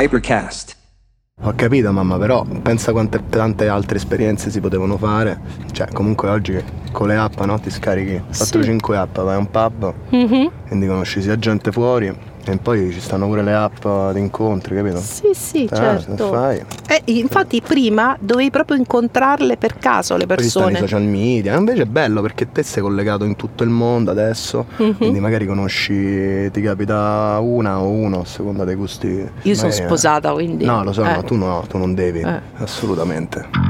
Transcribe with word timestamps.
Hypercast. 0.00 0.76
Ho 1.42 1.52
capito 1.56 1.90
mamma, 1.90 2.18
però 2.18 2.44
pensa 2.44 2.92
quante 2.92 3.20
tante 3.28 3.66
altre 3.66 3.96
esperienze 3.96 4.48
si 4.48 4.60
potevano 4.60 4.96
fare. 4.96 5.40
Cioè, 5.72 5.88
comunque 5.92 6.28
oggi 6.28 6.56
con 6.92 7.08
le 7.08 7.16
app, 7.16 7.40
no? 7.40 7.58
Ti 7.58 7.68
scarichi 7.68 8.22
4-5 8.30 8.94
app, 8.96 9.18
vai 9.18 9.34
a 9.34 9.38
un 9.38 9.50
pub, 9.50 9.92
Mhm. 10.10 10.50
quindi 10.68 10.86
conosci 10.86 11.20
sia 11.20 11.36
gente 11.36 11.72
fuori 11.72 12.16
e 12.52 12.56
poi 12.58 12.90
ci 12.92 13.00
stanno 13.00 13.26
pure 13.26 13.42
le 13.42 13.54
app 13.54 13.84
di 14.12 14.20
incontri, 14.20 14.74
capito? 14.76 14.98
Sì, 14.98 15.30
sì, 15.32 15.64
Eh, 15.64 15.74
certo. 15.76 16.28
fai. 16.32 16.62
Eh, 16.88 17.02
infatti 17.06 17.60
prima 17.60 18.16
dovevi 18.18 18.50
proprio 18.50 18.76
incontrarle 18.76 19.56
per 19.56 19.78
caso 19.78 20.16
le 20.16 20.26
Poi 20.26 20.36
ci 20.36 20.42
persone. 20.42 20.78
social 20.78 21.02
media, 21.02 21.56
invece 21.56 21.82
è 21.82 21.86
bello 21.86 22.20
perché 22.22 22.50
te 22.50 22.62
sei 22.62 22.82
collegato 22.82 23.24
in 23.24 23.36
tutto 23.36 23.62
il 23.64 23.70
mondo 23.70 24.10
adesso, 24.10 24.66
Mhm. 24.76 24.96
quindi 24.96 25.20
magari 25.20 25.46
conosci, 25.46 26.50
ti 26.50 26.60
capita 26.62 27.38
una 27.40 27.80
o 27.80 27.88
uno 27.88 28.20
a 28.20 28.24
seconda 28.24 28.64
dei 28.64 28.74
gusti. 28.74 29.06
Io 29.08 29.54
sono 29.54 29.68
Magari- 29.68 29.86
sposata, 29.86 30.32
quindi... 30.32 30.64
No, 30.64 30.82
lo 30.84 30.92
so, 30.92 31.04
eh. 31.04 31.12
no, 31.14 31.22
tu 31.22 31.34
no, 31.36 31.64
tu 31.68 31.78
non 31.78 31.94
devi, 31.94 32.20
Eh. 32.20 32.40
assolutamente. 32.58 33.67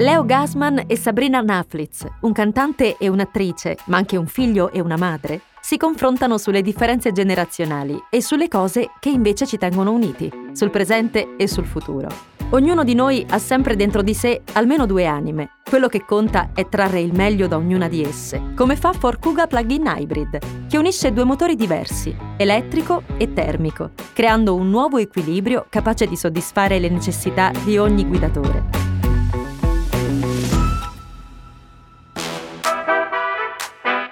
Leo 0.00 0.24
Gasman 0.24 0.84
e 0.86 0.96
Sabrina 0.96 1.42
Naflitz, 1.42 2.06
un 2.20 2.32
cantante 2.32 2.96
e 2.96 3.08
un'attrice, 3.08 3.76
ma 3.88 3.98
anche 3.98 4.16
un 4.16 4.26
figlio 4.26 4.72
e 4.72 4.80
una 4.80 4.96
madre, 4.96 5.42
si 5.60 5.76
confrontano 5.76 6.38
sulle 6.38 6.62
differenze 6.62 7.12
generazionali 7.12 8.04
e 8.08 8.22
sulle 8.22 8.48
cose 8.48 8.92
che 8.98 9.10
invece 9.10 9.44
ci 9.44 9.58
tengono 9.58 9.92
uniti, 9.92 10.32
sul 10.52 10.70
presente 10.70 11.36
e 11.36 11.46
sul 11.46 11.66
futuro. 11.66 12.08
Ognuno 12.52 12.82
di 12.82 12.94
noi 12.94 13.26
ha 13.28 13.38
sempre 13.38 13.76
dentro 13.76 14.00
di 14.00 14.14
sé 14.14 14.40
almeno 14.54 14.86
due 14.86 15.04
anime. 15.04 15.50
Quello 15.68 15.88
che 15.88 16.06
conta 16.06 16.52
è 16.54 16.66
trarre 16.66 17.02
il 17.02 17.12
meglio 17.12 17.46
da 17.46 17.58
ognuna 17.58 17.86
di 17.86 18.02
esse, 18.02 18.54
come 18.56 18.76
fa 18.76 18.94
Forcuga 18.94 19.46
Plug-in 19.46 19.84
Hybrid, 19.84 20.66
che 20.66 20.78
unisce 20.78 21.12
due 21.12 21.24
motori 21.24 21.56
diversi, 21.56 22.16
elettrico 22.38 23.02
e 23.18 23.34
termico, 23.34 23.90
creando 24.14 24.54
un 24.54 24.70
nuovo 24.70 24.96
equilibrio 24.96 25.66
capace 25.68 26.06
di 26.06 26.16
soddisfare 26.16 26.78
le 26.78 26.88
necessità 26.88 27.52
di 27.64 27.76
ogni 27.76 28.06
guidatore. 28.06 28.89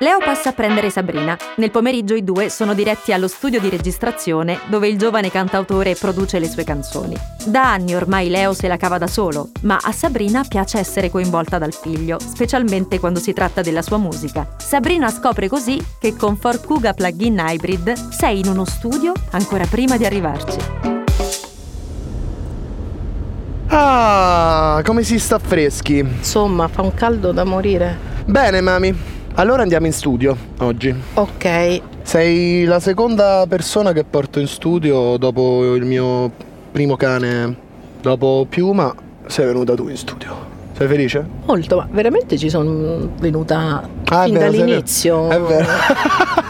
Leo 0.00 0.18
passa 0.18 0.50
a 0.50 0.52
prendere 0.52 0.91
Sabrina. 0.91 1.36
Nel 1.56 1.72
pomeriggio 1.72 2.14
i 2.14 2.22
due 2.22 2.50
sono 2.50 2.72
diretti 2.72 3.12
allo 3.12 3.27
studio 3.27 3.58
di 3.58 3.68
registrazione 3.68 4.60
dove 4.68 4.86
il 4.86 4.96
giovane 4.96 5.28
cantautore 5.28 5.96
produce 5.96 6.38
le 6.38 6.48
sue 6.48 6.62
canzoni. 6.62 7.16
Da 7.44 7.72
anni 7.72 7.96
ormai 7.96 8.28
Leo 8.28 8.52
se 8.52 8.68
la 8.68 8.77
cava 8.77 8.98
da 8.98 9.08
solo, 9.08 9.50
ma 9.62 9.77
a 9.82 9.90
Sabrina 9.90 10.44
piace 10.46 10.78
essere 10.78 11.10
coinvolta 11.10 11.58
dal 11.58 11.72
figlio, 11.72 12.20
specialmente 12.20 13.00
quando 13.00 13.18
si 13.18 13.32
tratta 13.32 13.60
della 13.60 13.82
sua 13.82 13.98
musica. 13.98 14.46
Sabrina 14.56 15.10
scopre 15.10 15.48
così 15.48 15.84
che 15.98 16.14
con 16.14 16.36
Forcuga 16.36 16.92
Plug-in 16.92 17.44
Hybrid 17.44 18.10
sei 18.10 18.38
in 18.38 18.46
uno 18.46 18.64
studio 18.64 19.12
ancora 19.30 19.66
prima 19.66 19.96
di 19.96 20.06
arrivarci. 20.06 20.58
Ah, 23.66 24.80
come 24.84 25.02
si 25.02 25.18
sta 25.18 25.40
freschi. 25.40 25.98
Insomma, 25.98 26.68
fa 26.68 26.83
un 26.83 26.94
caldo 26.94 27.33
da 27.33 27.42
morire. 27.42 27.98
Bene, 28.27 28.60
mami. 28.60 29.16
Allora 29.39 29.62
andiamo 29.62 29.86
in 29.86 29.92
studio 29.92 30.36
oggi. 30.58 30.92
Ok, 31.14 31.81
Sei 32.03 32.64
la 32.64 32.81
seconda 32.81 33.45
persona 33.48 33.92
che 33.92 34.03
porto 34.03 34.41
in 34.41 34.48
studio 34.48 35.17
dopo 35.17 35.75
il 35.77 35.84
mio 35.84 36.28
primo 36.72 36.97
cane, 36.97 37.55
dopo 38.00 38.47
Piuma, 38.48 38.92
sei 39.27 39.47
venuta 39.47 39.75
tu 39.75 39.86
in 39.89 39.97
studio. 39.97 40.56
Sei 40.77 40.89
felice? 40.89 41.25
molto, 41.45 41.77
ma 41.77 41.89
veramente 41.91 42.36
ci 42.36 42.48
sono 42.48 43.11
venuta 43.20 43.89
Ah, 44.07 44.24
fin 44.24 44.35
vero, 44.35 44.51
dall'inizio. 44.51 45.29
È 45.29 45.41
vero. 45.41 45.67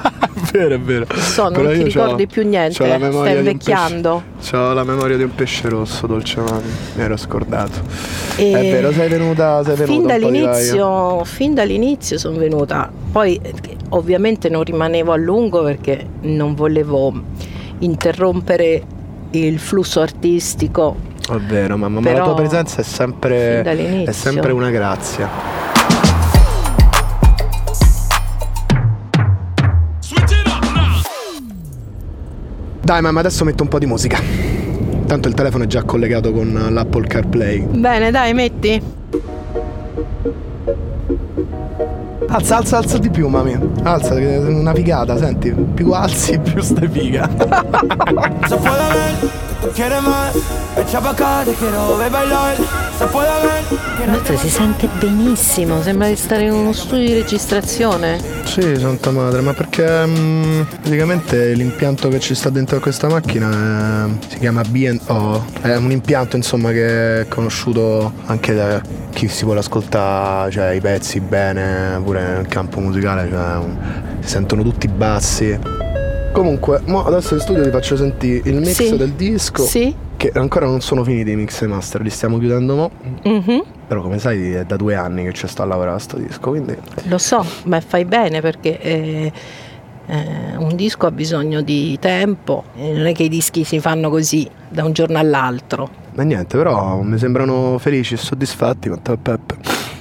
vero, 0.53 0.75
è 0.75 0.81
vero. 0.81 1.07
So, 1.15 1.43
non 1.45 1.53
Però 1.53 1.71
ti 1.73 1.83
ricordi 1.83 2.27
più 2.27 2.47
niente, 2.47 2.75
stai 2.75 2.99
pesce- 2.99 3.37
invecchiando. 3.37 4.23
C'ho 4.51 4.73
la 4.73 4.85
memoria 4.85 5.17
di 5.17 5.23
un 5.23 5.35
pesce 5.35 5.69
rosso, 5.69 6.07
dolce 6.07 6.41
mami. 6.41 6.71
Mi 6.95 7.03
ero 7.03 7.17
scordato. 7.17 7.81
E 8.37 8.51
È 8.53 8.61
vero, 8.71 8.93
sei 8.93 9.09
venuta, 9.09 9.63
sei 9.65 9.77
venuta 9.77 9.93
fin 9.93 10.07
dall'inizio, 10.07 11.25
fin 11.25 11.55
dall'inizio 11.55 12.19
sono 12.19 12.39
venuta. 12.39 12.91
Poi 13.11 13.39
eh, 13.43 13.53
ovviamente 13.91 14.49
non 14.49 14.63
rimanevo 14.65 15.13
a 15.13 15.17
lungo 15.17 15.63
perché 15.63 16.07
non 16.23 16.55
volevo 16.55 17.13
interrompere 17.81 18.83
il 19.31 19.59
flusso 19.59 20.01
artistico 20.01 20.97
È 21.29 21.37
vero, 21.37 21.77
mamma, 21.77 22.01
ma 22.01 22.13
la 22.13 22.23
tua 22.23 22.35
presenza 22.35 22.81
è 22.81 22.85
sempre, 22.85 23.63
è 24.05 24.13
sempre 24.13 24.53
una 24.53 24.71
grazia. 24.71 25.58
Dai, 32.89 33.03
mamma, 33.03 33.21
adesso 33.21 33.45
metto 33.45 33.63
un 33.63 33.69
po' 33.69 33.79
di 33.79 33.85
musica. 33.85 34.19
Tanto 35.07 35.29
il 35.29 35.35
telefono 35.35 35.65
è 35.65 35.67
già 35.67 35.83
collegato 35.83 36.33
con 36.33 36.69
l'Apple 36.71 37.07
CarPlay. 37.07 37.61
Bene, 37.61 38.11
dai, 38.11 38.33
metti. 38.33 38.83
Alza, 42.29 42.57
alza, 42.57 42.79
alza 42.79 42.97
di 42.97 43.11
più, 43.11 43.29
mami. 43.29 43.59
Alza, 43.83 44.15
che 44.15 44.37
è 44.37 44.39
una 44.39 44.73
figata, 44.73 45.19
senti. 45.19 45.51
Più 45.51 45.91
alzi, 45.91 46.39
più 46.41 46.63
stai 46.63 46.89
figa. 46.89 47.29
Quieres 49.75 50.03
más, 50.03 50.35
echa 50.77 51.01
pa' 51.01 51.11
acá, 51.11 51.43
te 51.45 51.53
quiero 51.53 51.97
ver 51.99 52.11
bailar. 52.11 52.57
Se 52.99 53.07
puede 53.07 53.29
ver 53.29 54.09
Inoltre 54.09 54.37
si 54.37 54.49
sente 54.49 54.89
benissimo, 55.01 55.83
sembra 55.83 56.09
di 56.09 56.17
stare 56.17 56.45
in 56.45 56.53
uno 56.53 56.73
studio 56.73 57.07
di 57.07 57.15
registrazione. 57.15 58.21
Sì, 58.45 58.77
santa 58.77 59.11
madre, 59.11 59.41
ma 59.41 59.53
perché 59.53 60.07
mm, 60.07 60.61
praticamente 60.81 61.53
l'impianto 61.53 62.09
che 62.09 62.21
ci 62.21 62.35
sta 62.35 62.51
dentro 62.51 62.79
questa 62.81 63.09
macchina 63.09 64.07
è- 64.07 64.27
si 64.29 64.39
chiama 64.39 64.63
B&O, 64.63 65.45
è 65.61 65.77
un 65.77 65.91
impianto 65.91 66.37
insomma 66.37 66.71
che 66.71 67.21
è 67.23 67.29
conosciuto 67.29 68.13
anche 68.27 68.55
da 68.55 68.81
chi 69.13 69.29
si 69.29 69.45
vuole 69.45 69.61
ascoltare 69.61 70.51
cioè, 70.51 70.71
i 70.71 70.81
pezzi 70.81 71.21
bene, 71.21 72.01
pure 72.03 72.23
nel 72.23 72.47
campo 72.49 72.79
musicale, 72.81 73.29
cioè, 73.29 73.59
si 74.21 74.29
sentono 74.29 74.63
tutti 74.63 74.87
bassi. 74.89 75.78
Comunque, 76.33 76.81
mo 76.87 77.05
adesso 77.05 77.35
in 77.35 77.41
studio 77.41 77.63
ti 77.65 77.71
faccio 77.71 77.97
sentire 77.97 78.49
il 78.49 78.57
mix 78.57 78.73
Sì. 78.75 78.97
del 78.97 79.13
disco, 79.13 79.63
Sì? 79.65 79.95
che 80.17 80.31
ancora 80.35 80.67
non 80.67 80.81
sono 80.81 81.03
finiti 81.03 81.31
i 81.33 81.37
mix 81.37 81.63
e 81.63 81.67
master, 81.67 82.01
li 82.03 82.11
stiamo 82.11 82.39
chiudendo 82.39 82.75
mo, 82.77 82.91
Mhm. 83.25 83.63
però 83.89 84.03
come 84.03 84.19
sai 84.19 84.53
è 84.53 84.65
da 84.65 84.77
due 84.77 84.95
anni 84.95 85.25
che 85.25 85.33
ci 85.33 85.47
sto 85.49 85.63
a 85.63 85.65
lavorare 85.65 85.97
a 85.97 85.99
sto 85.99 86.17
disco, 86.17 86.51
quindi 86.51 86.77
Lo 87.05 87.19
so, 87.19 87.45
ma 87.65 87.81
fai 87.81 88.05
bene 88.05 88.41
perché 88.41 88.79
eh, 88.81 89.33
eh, 90.07 90.57
un 90.59 90.77
disco 90.77 91.07
ha 91.07 91.11
bisogno 91.11 91.61
di 91.61 91.97
tempo, 92.01 92.65
non 92.77 93.07
è 93.07 93.13
che 93.15 93.25
i 93.25 93.29
dischi 93.29 93.65
si 93.65 93.81
fanno 93.81 94.09
così 94.11 94.49
da 94.69 94.85
un 94.85 94.93
giorno 94.93 95.19
all'altro. 95.19 95.89
Ma 96.15 96.23
niente, 96.25 96.57
però 96.57 97.01
mi 97.01 97.19
sembrano 97.19 97.79
felici 97.79 98.15
e 98.15 98.17
soddisfatti 98.17 98.89
Matteo 98.89 99.15
e 99.15 99.19
Peppe. 99.19 99.57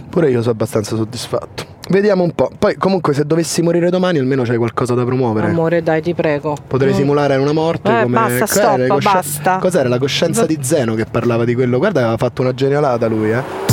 Pure 0.10 0.30
io 0.30 0.40
sono 0.42 0.52
abbastanza 0.54 0.96
soddisfatto. 0.96 1.76
Vediamo 1.90 2.24
un 2.24 2.32
po'. 2.34 2.52
Poi 2.58 2.76
comunque 2.76 3.14
se 3.14 3.26
dovessi 3.26 3.62
morire 3.62 3.90
domani 3.90 4.18
almeno 4.20 4.44
c'hai 4.44 4.58
qualcosa 4.58 4.94
da 4.94 5.04
promuovere. 5.06 5.48
Amore, 5.48 5.82
dai, 5.84 6.02
ti 6.02 6.14
prego. 6.14 6.56
Potrei 6.68 6.92
Mm. 6.92 6.96
simulare 6.96 7.36
una 7.38 7.54
morte 7.54 8.00
Eh, 8.00 8.02
come 8.04 8.16
basta, 8.20 8.46
stop, 8.46 8.88
cosci- 8.88 9.10
basta. 9.14 9.58
Cos'era 9.60 9.88
la 9.90 9.98
coscienza 9.98 10.46
di 10.46 10.58
Zeno 10.62 10.96
che 10.96 11.06
parlava 11.06 11.46
di 11.46 11.56
quello? 11.56 11.78
Guarda, 11.78 12.02
aveva 12.02 12.18
fatto 12.18 12.42
una 12.42 12.54
genialata 12.54 13.08
lui, 13.08 13.32
eh. 13.32 13.67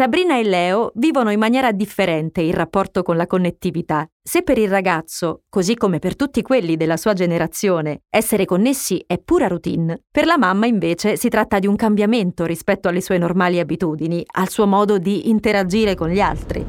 Sabrina 0.00 0.38
e 0.38 0.44
Leo 0.44 0.92
vivono 0.94 1.30
in 1.30 1.38
maniera 1.38 1.72
differente 1.72 2.40
il 2.40 2.54
rapporto 2.54 3.02
con 3.02 3.18
la 3.18 3.26
connettività. 3.26 4.08
Se 4.22 4.42
per 4.42 4.56
il 4.56 4.70
ragazzo, 4.70 5.42
così 5.50 5.74
come 5.74 5.98
per 5.98 6.16
tutti 6.16 6.40
quelli 6.40 6.78
della 6.78 6.96
sua 6.96 7.12
generazione, 7.12 8.04
essere 8.08 8.46
connessi 8.46 9.04
è 9.06 9.18
pura 9.18 9.46
routine, 9.46 10.00
per 10.10 10.24
la 10.24 10.38
mamma 10.38 10.64
invece 10.64 11.18
si 11.18 11.28
tratta 11.28 11.58
di 11.58 11.66
un 11.66 11.76
cambiamento 11.76 12.46
rispetto 12.46 12.88
alle 12.88 13.02
sue 13.02 13.18
normali 13.18 13.58
abitudini, 13.58 14.24
al 14.36 14.48
suo 14.48 14.66
modo 14.66 14.96
di 14.96 15.28
interagire 15.28 15.94
con 15.94 16.08
gli 16.08 16.20
altri. 16.20 16.64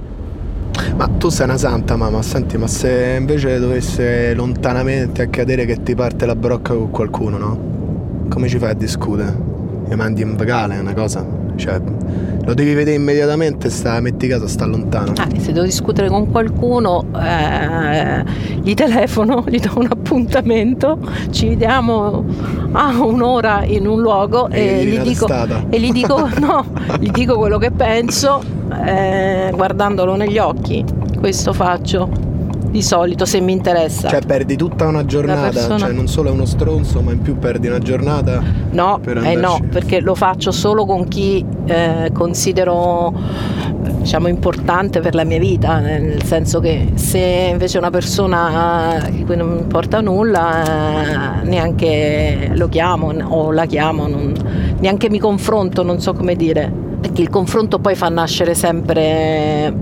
Ma 0.97 1.07
tu 1.07 1.29
sei 1.29 1.45
una 1.45 1.57
santa, 1.57 1.95
mamma. 1.95 2.21
Senti, 2.21 2.57
ma 2.57 2.67
se 2.67 3.15
invece 3.17 3.59
dovesse 3.59 4.33
lontanamente 4.33 5.21
accadere 5.21 5.63
che 5.63 5.81
ti 5.83 5.95
parte 5.95 6.25
la 6.25 6.35
brocca 6.35 6.73
con 6.73 6.89
qualcuno, 6.89 7.37
no? 7.37 8.27
Come 8.27 8.49
ci 8.49 8.57
fai 8.57 8.71
a 8.71 8.73
discutere? 8.73 9.33
Mi 9.87 9.95
mandi 9.95 10.21
in 10.21 10.35
vocale 10.35 10.77
una 10.77 10.93
cosa? 10.93 11.50
Cioè, 11.61 11.79
lo 12.43 12.55
devi 12.55 12.73
vedere 12.73 12.95
immediatamente, 12.95 13.69
sta, 13.69 13.99
metti 13.99 14.27
caso, 14.27 14.47
sta 14.47 14.65
lontano. 14.65 15.13
Ah, 15.17 15.27
se 15.37 15.51
devo 15.51 15.63
discutere 15.63 16.09
con 16.09 16.31
qualcuno, 16.31 17.05
eh, 17.15 18.23
gli 18.63 18.73
telefono, 18.73 19.43
gli 19.47 19.59
do 19.59 19.69
un 19.75 19.87
appuntamento, 19.87 20.97
ci 21.29 21.49
vediamo 21.49 22.25
a 22.71 23.03
un'ora 23.03 23.63
in 23.63 23.85
un 23.85 24.01
luogo 24.01 24.49
E 24.49 24.79
e, 24.79 24.85
gli 24.85 24.99
dico, 25.01 25.27
e 25.69 25.79
gli 25.79 25.91
dico 25.91 26.27
no, 26.41 26.65
gli 26.99 27.11
dico 27.11 27.37
quello 27.37 27.59
che 27.59 27.69
penso 27.69 28.41
eh, 28.83 29.51
guardandolo 29.53 30.15
negli 30.15 30.39
occhi. 30.39 30.83
Questo 31.19 31.53
faccio 31.53 32.30
di 32.71 32.81
solito 32.81 33.25
se 33.25 33.39
mi 33.41 33.51
interessa. 33.51 34.07
Cioè 34.09 34.21
perdi 34.21 34.55
tutta 34.55 34.87
una 34.87 35.05
giornata, 35.05 35.49
persona- 35.49 35.77
cioè 35.77 35.91
non 35.91 36.07
solo 36.07 36.29
è 36.29 36.31
uno 36.31 36.45
stronzo, 36.45 37.01
ma 37.01 37.11
in 37.11 37.21
più 37.21 37.37
perdi 37.37 37.67
una 37.67 37.79
giornata. 37.79 38.41
No, 38.71 38.99
per 39.03 39.17
eh 39.17 39.35
no, 39.35 39.59
perché 39.69 39.99
lo 39.99 40.15
faccio 40.15 40.51
solo 40.51 40.85
con 40.85 41.07
chi 41.07 41.45
eh, 41.65 42.09
considero 42.13 43.13
diciamo 43.99 44.27
importante 44.27 44.99
per 45.01 45.13
la 45.15 45.23
mia 45.25 45.37
vita, 45.37 45.79
nel 45.79 46.23
senso 46.23 46.59
che 46.59 46.91
se 46.95 47.49
invece 47.51 47.77
una 47.77 47.89
persona 47.89 49.05
di 49.09 49.25
cui 49.25 49.35
non 49.35 49.49
mi 49.53 49.59
importa 49.59 49.99
nulla, 50.01 51.41
eh, 51.41 51.45
neanche 51.47 52.51
lo 52.55 52.69
chiamo 52.69 53.11
o 53.11 53.51
la 53.51 53.65
chiamo, 53.65 54.07
non- 54.07 54.33
neanche 54.79 55.09
mi 55.09 55.19
confronto, 55.19 55.83
non 55.83 55.99
so 55.99 56.13
come 56.13 56.35
dire, 56.35 56.71
perché 57.01 57.21
il 57.21 57.29
confronto 57.29 57.79
poi 57.79 57.95
fa 57.95 58.07
nascere 58.09 58.53
sempre 58.55 59.73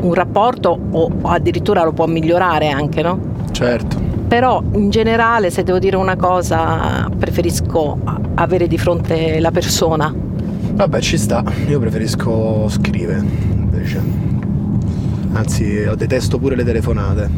un 0.00 0.14
rapporto 0.14 0.78
o 0.90 1.10
addirittura 1.22 1.84
lo 1.84 1.92
può 1.92 2.06
migliorare 2.06 2.68
anche, 2.70 3.02
no? 3.02 3.18
Certo. 3.50 4.00
Però 4.28 4.62
in 4.72 4.90
generale, 4.90 5.50
se 5.50 5.62
devo 5.62 5.78
dire 5.78 5.96
una 5.96 6.16
cosa, 6.16 7.08
preferisco 7.16 7.98
avere 8.34 8.66
di 8.68 8.76
fronte 8.78 9.40
la 9.40 9.50
persona. 9.50 10.14
Vabbè, 10.14 11.00
ci 11.00 11.16
sta. 11.16 11.42
Io 11.66 11.78
preferisco 11.80 12.68
scrivere, 12.68 13.18
invece. 13.50 14.00
Anzi, 15.32 15.64
io 15.64 15.94
detesto 15.94 16.38
pure 16.38 16.56
le 16.56 16.64
telefonate. 16.64 17.30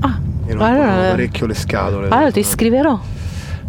Ah, 0.00 0.18
Io 0.48 0.54
non 0.54 0.62
allora, 0.66 0.86
parecchio 1.10 1.46
le 1.46 1.54
scatole. 1.54 2.08
allora 2.10 2.30
ti 2.30 2.42
scriverò. 2.42 2.98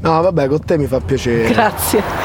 No, 0.02 0.22
vabbè, 0.22 0.48
con 0.48 0.60
te 0.64 0.78
mi 0.78 0.86
fa 0.86 1.00
piacere. 1.00 1.50
Grazie. 1.52 2.25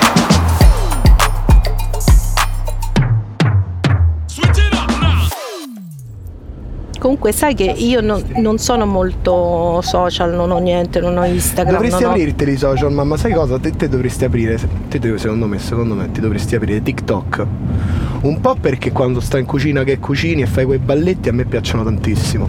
Comunque 7.11 7.33
sai 7.37 7.55
che 7.57 7.65
io 7.65 8.01
non, 8.01 8.23
non 8.37 8.59
sono 8.59 8.87
molto 8.87 9.81
social, 9.83 10.33
non 10.33 10.53
ho 10.53 10.59
niente, 10.59 11.01
non 11.01 11.19
ho 11.19 11.25
Instagram. 11.25 11.75
Dovresti 11.75 12.03
non 12.05 12.13
ho- 12.13 12.15
aprirteli 12.15 12.53
i 12.53 12.57
social, 12.57 12.93
mamma, 12.93 13.17
sai 13.17 13.33
cosa? 13.33 13.59
Te, 13.59 13.73
te 13.73 13.89
dovresti 13.89 14.25
aprire, 14.25 14.57
te 14.89 15.01
devi- 15.01 15.19
secondo 15.19 15.49
me, 15.49 15.59
secondo 15.59 15.95
me, 15.97 16.09
ti 16.13 16.21
dovresti 16.21 16.55
aprire 16.55 16.81
TikTok. 16.81 17.47
Un 18.21 18.41
po' 18.41 18.55
perché 18.55 18.93
quando 18.93 19.19
stai 19.19 19.41
in 19.41 19.47
cucina 19.47 19.83
che 19.83 19.99
cucini 19.99 20.43
e 20.43 20.47
fai 20.47 20.65
quei 20.67 20.79
balletti 20.79 21.29
a 21.29 21.33
me 21.33 21.47
piacciono 21.47 21.83
tantissimo. 21.83 22.47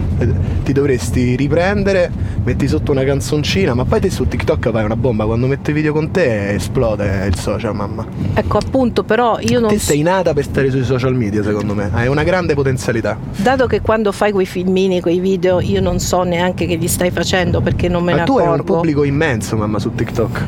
Ti 0.62 0.72
dovresti 0.72 1.34
riprendere, 1.34 2.12
metti 2.44 2.66
sotto 2.68 2.90
una 2.92 3.04
canzoncina, 3.04 3.74
ma 3.74 3.84
poi 3.84 4.00
te 4.00 4.10
su 4.10 4.26
TikTok 4.26 4.70
fai 4.70 4.84
una 4.84 4.96
bomba, 4.96 5.24
quando 5.24 5.46
metto 5.46 5.70
i 5.70 5.72
video 5.72 5.92
con 5.92 6.10
te 6.10 6.54
esplode 6.54 7.26
il 7.26 7.36
social, 7.36 7.74
mamma. 7.74 8.04
Ecco 8.34 8.58
appunto, 8.58 9.04
però 9.04 9.38
io 9.40 9.60
non 9.60 9.68
Te 9.70 9.78
sei 9.78 10.02
nata 10.02 10.32
per 10.32 10.44
stare 10.44 10.70
sui 10.70 10.84
social 10.84 11.14
media, 11.14 11.42
secondo 11.42 11.74
me. 11.74 11.90
Hai 11.92 12.08
una 12.08 12.22
grande 12.24 12.54
potenzialità. 12.54 13.16
dato 13.36 13.66
che 13.66 13.80
quando 13.80 14.10
fai 14.12 14.32
quei 14.32 14.46
filmini, 14.46 15.00
quei 15.00 15.18
video, 15.20 15.60
io 15.60 15.80
non 15.80 15.98
so 16.00 16.22
neanche 16.22 16.66
che 16.66 16.74
li 16.76 16.88
stai 16.88 17.10
facendo 17.10 17.60
perché 17.60 17.88
non 17.88 18.02
me 18.02 18.12
Ma 18.12 18.18
ne 18.20 18.24
tu 18.24 18.36
hai 18.38 18.46
un 18.46 18.52
accorgo. 18.54 18.74
pubblico 18.74 19.04
immenso, 19.04 19.56
mamma, 19.56 19.78
su 19.78 19.94
TikTok. 19.94 20.46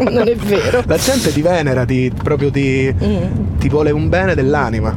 non 0.10 0.26
è 0.28 0.34
vero. 0.36 0.82
La 0.86 0.96
gente 0.96 1.32
ti 1.32 1.42
venera, 1.42 1.84
ti, 1.84 2.10
proprio 2.22 2.50
ti, 2.50 2.68
Mm. 3.00 3.58
ti 3.58 3.68
vuole 3.68 3.90
un 3.90 4.08
bene 4.08 4.34
dell'anima. 4.34 4.94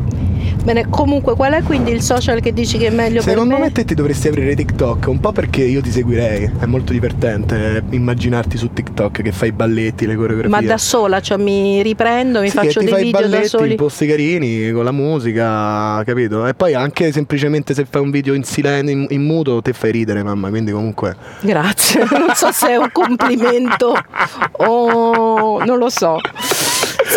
Bene, 0.64 0.88
comunque 0.90 1.36
qual 1.36 1.52
è 1.54 1.62
quindi 1.62 1.92
il 1.92 2.02
social 2.02 2.40
che 2.40 2.54
dici 2.54 2.78
che 2.78 2.88
è 2.88 2.90
meglio 2.90 3.22
Secondo 3.22 3.50
per 3.56 3.60
me? 3.60 3.66
me 3.68 3.72
te 3.74 3.84
ti 3.84 3.94
dovresti 3.96 4.30
aprire 4.30 4.56
TikTok, 4.56 5.08
un 5.08 5.20
po' 5.20 5.34
perché 5.34 5.62
io 5.62 5.82
ti 5.82 5.92
seguirei, 5.92 6.50
è 6.60 6.66
molto 6.66 6.94
divertente 6.94 7.84
immaginarti 7.90 8.58
su 8.58 8.72
TikTok 8.72 9.22
che 9.22 9.32
fai 9.34 9.50
i 9.50 9.52
balletti, 9.52 10.06
le 10.06 10.16
coreografie. 10.16 10.50
Ma 10.50 10.62
da 10.62 10.78
sola, 10.78 11.20
cioè 11.20 11.38
mi 11.38 11.82
riprendo, 11.84 12.40
mi 12.40 12.48
Sì, 12.50 12.56
faccio 12.56 12.80
dei 12.80 12.94
video 13.04 13.12
da 13.12 13.28
balletti, 13.28 13.48
soli. 13.50 13.74
i 13.74 13.76
posti 13.76 14.08
carini 14.08 14.72
con 14.72 14.86
la 14.86 14.94
musica, 14.94 16.02
capito? 16.06 16.48
E 16.48 16.54
poi 16.54 16.74
anche 16.76 17.12
semplicemente 17.12 17.74
se 17.74 17.86
fai 17.90 18.02
un 18.02 18.10
video 18.12 18.34
in 18.34 18.44
silenzio, 18.46 18.92
in, 18.96 19.06
in 19.10 19.22
muto, 19.22 19.62
te 19.62 19.74
fai 19.74 19.92
ridere, 19.92 20.24
mamma, 20.24 20.48
quindi 20.50 20.72
comunque 20.72 21.16
Grazie, 21.42 22.06
non 22.18 22.34
so 22.36 22.52
se 22.54 22.70
è 22.70 22.76
un 22.78 22.90
complimento 22.94 23.94
o 24.66 25.62
non 25.66 25.78
lo 25.78 25.90
so. 25.90 26.18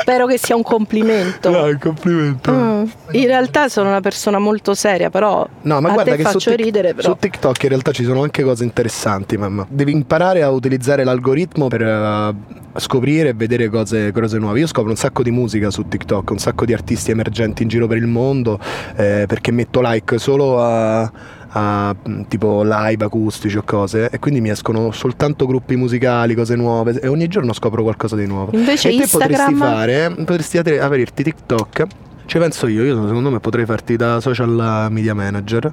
Spero 0.06 0.26
che 0.26 0.38
sia 0.38 0.54
un 0.54 0.62
complimento. 0.62 1.50
un 1.50 1.78
complimento. 1.80 2.52
Mm. 2.52 2.84
In 3.10 3.26
realtà 3.26 3.68
sono 3.68 3.88
una 3.88 4.00
persona 4.00 4.38
molto 4.38 4.72
seria, 4.72 5.10
però 5.10 5.44
No, 5.62 5.80
ma 5.80 5.88
a 5.88 5.92
guarda 5.94 6.12
te 6.12 6.18
che 6.18 6.22
su, 6.22 6.30
faccio 6.34 6.50
Tik- 6.50 6.62
ridere, 6.62 6.94
però. 6.94 7.08
su 7.08 7.16
TikTok 7.18 7.62
in 7.64 7.68
realtà 7.70 7.90
ci 7.90 8.04
sono 8.04 8.22
anche 8.22 8.44
cose 8.44 8.62
interessanti, 8.62 9.36
mamma. 9.36 9.66
Devi 9.68 9.90
imparare 9.90 10.42
a 10.44 10.50
utilizzare 10.50 11.02
l'algoritmo 11.02 11.66
per 11.66 11.82
eh, 11.82 12.34
scoprire 12.78 13.30
e 13.30 13.32
vedere 13.34 13.68
cose, 13.68 14.12
cose 14.12 14.38
nuove. 14.38 14.60
Io 14.60 14.68
scopro 14.68 14.90
un 14.90 14.96
sacco 14.96 15.24
di 15.24 15.32
musica 15.32 15.72
su 15.72 15.88
TikTok, 15.88 16.30
un 16.30 16.38
sacco 16.38 16.64
di 16.64 16.72
artisti 16.72 17.10
emergenti 17.10 17.64
in 17.64 17.68
giro 17.68 17.88
per 17.88 17.96
il 17.96 18.06
mondo, 18.06 18.60
eh, 18.94 19.24
perché 19.26 19.50
metto 19.50 19.80
like 19.82 20.18
solo 20.18 20.62
a, 20.62 21.10
a, 21.50 21.94
mh, 22.00 22.22
tipo 22.28 22.62
live 22.64 23.04
acustici 23.04 23.56
o 23.56 23.62
cose 23.64 24.08
e 24.10 24.18
quindi 24.18 24.40
mi 24.40 24.50
escono 24.50 24.90
soltanto 24.92 25.46
gruppi 25.46 25.76
musicali, 25.76 26.34
cose 26.34 26.56
nuove 26.56 26.98
e 27.00 27.08
ogni 27.08 27.28
giorno 27.28 27.52
scopro 27.52 27.82
qualcosa 27.82 28.16
di 28.16 28.26
nuovo. 28.26 28.56
Invece 28.56 28.88
e 28.88 28.96
te 28.96 29.02
Instagram 29.02 29.30
potresti 29.30 29.54
fare, 29.54 30.14
potresti 30.24 30.58
apri- 30.58 30.78
aprirti 30.78 31.22
TikTok. 31.22 31.86
Ci 32.26 32.38
penso 32.38 32.66
io, 32.66 32.82
io 32.82 33.06
secondo 33.06 33.30
me 33.30 33.38
potrei 33.38 33.64
farti 33.66 33.94
da 33.94 34.20
social 34.20 34.88
media 34.90 35.14
manager. 35.14 35.70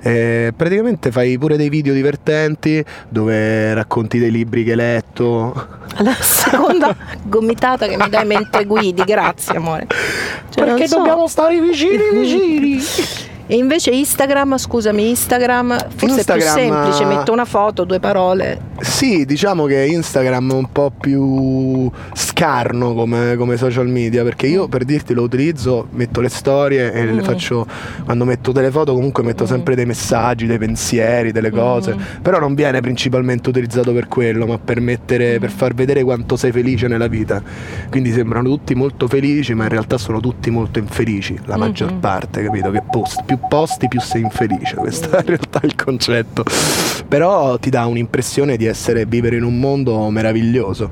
E 0.00 0.52
praticamente 0.56 1.10
fai 1.10 1.36
pure 1.36 1.56
dei 1.56 1.68
video 1.68 1.92
divertenti 1.92 2.82
dove 3.08 3.74
racconti 3.74 4.20
dei 4.20 4.30
libri 4.30 4.62
che 4.62 4.70
hai 4.70 4.76
letto. 4.76 5.52
la 5.98 6.14
seconda 6.14 6.94
gomitata 7.24 7.88
che 7.88 7.96
mi 7.96 8.08
dai 8.08 8.24
mentre 8.24 8.64
guidi, 8.66 9.02
grazie 9.02 9.56
amore. 9.56 9.88
Cioè, 10.50 10.64
Perché 10.64 10.86
so. 10.86 10.98
dobbiamo 10.98 11.26
stare 11.26 11.60
vicini 11.60 11.98
vicini. 12.12 12.80
E 13.48 13.56
invece 13.56 13.90
Instagram, 13.92 14.56
scusami, 14.58 15.08
Instagram 15.10 15.68
forse 15.78 15.86
è 15.86 15.94
più 15.96 16.08
Instagram, 16.08 16.54
semplice, 16.54 17.02
eh, 17.04 17.06
metto 17.06 17.32
una 17.32 17.44
foto, 17.44 17.84
due 17.84 18.00
parole. 18.00 18.60
Sì, 18.80 19.24
diciamo 19.24 19.66
che 19.66 19.84
Instagram 19.86 20.50
è 20.50 20.54
un 20.54 20.72
po' 20.72 20.90
più 20.90 21.88
scarno 22.12 22.92
come, 22.94 23.36
come 23.36 23.56
social 23.56 23.86
media, 23.88 24.22
perché 24.24 24.46
io 24.48 24.66
per 24.68 24.84
dirti 24.84 25.14
lo 25.14 25.22
utilizzo, 25.22 25.86
metto 25.92 26.20
le 26.20 26.28
storie 26.28 26.92
e 26.92 27.04
le 27.04 27.12
Mm. 27.12 27.20
faccio, 27.20 27.66
quando 28.04 28.24
metto 28.24 28.50
delle 28.52 28.70
foto 28.70 28.92
comunque 28.94 29.22
metto 29.22 29.44
Mm. 29.44 29.46
sempre 29.46 29.74
dei 29.76 29.86
messaggi, 29.86 30.46
dei 30.46 30.58
pensieri, 30.58 31.30
delle 31.32 31.50
cose, 31.50 31.94
Mm. 31.94 32.00
però 32.22 32.38
non 32.40 32.54
viene 32.54 32.80
principalmente 32.80 33.48
utilizzato 33.48 33.92
per 33.92 34.08
quello, 34.08 34.46
ma 34.46 34.58
per 34.58 34.80
mettere, 34.80 35.36
Mm. 35.36 35.40
per 35.40 35.50
far 35.50 35.72
vedere 35.74 36.02
quanto 36.02 36.36
sei 36.36 36.50
felice 36.52 36.88
nella 36.88 37.06
vita. 37.06 37.40
Quindi 37.90 38.10
sembrano 38.12 38.48
tutti 38.48 38.74
molto 38.74 39.06
felici, 39.06 39.54
ma 39.54 39.62
in 39.64 39.70
realtà 39.70 39.98
sono 39.98 40.18
tutti 40.20 40.50
molto 40.50 40.78
infelici, 40.80 41.38
la 41.44 41.56
maggior 41.56 41.92
Mhm. 41.92 42.00
parte, 42.00 42.42
capito? 42.42 42.70
Che 42.70 42.82
post, 42.90 43.22
più 43.24 43.35
posti 43.36 43.88
più 43.88 44.00
sei 44.00 44.22
infelice, 44.22 44.74
questo 44.76 45.10
è 45.10 45.20
in 45.20 45.26
realtà 45.26 45.60
il 45.62 45.74
concetto. 45.74 46.44
Però 47.08 47.56
ti 47.58 47.70
dà 47.70 47.86
un'impressione 47.86 48.56
di 48.56 48.66
essere 48.66 49.06
vivere 49.06 49.36
in 49.36 49.44
un 49.44 49.58
mondo 49.58 50.08
meraviglioso 50.10 50.90